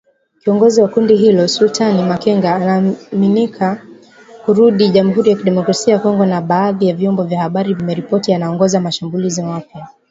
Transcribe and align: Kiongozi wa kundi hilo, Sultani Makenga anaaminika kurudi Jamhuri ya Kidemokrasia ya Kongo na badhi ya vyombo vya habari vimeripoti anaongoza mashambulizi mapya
Kiongozi 0.43 0.81
wa 0.81 0.87
kundi 0.87 1.15
hilo, 1.15 1.47
Sultani 1.47 2.03
Makenga 2.03 2.55
anaaminika 2.55 3.81
kurudi 4.45 4.89
Jamhuri 4.89 5.29
ya 5.31 5.37
Kidemokrasia 5.37 5.93
ya 5.93 5.99
Kongo 5.99 6.25
na 6.25 6.41
badhi 6.41 6.87
ya 6.87 6.95
vyombo 6.95 7.23
vya 7.23 7.41
habari 7.41 7.73
vimeripoti 7.73 8.33
anaongoza 8.33 8.81
mashambulizi 8.81 9.43
mapya 9.43 9.87